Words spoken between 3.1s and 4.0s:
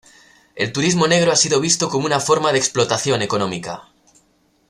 económica.